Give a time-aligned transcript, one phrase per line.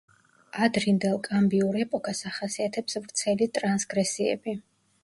[0.67, 4.61] ადრინდელ კამბრიულ ეპოქას ახასიათებს ვრცელი ტრანსგრესიები.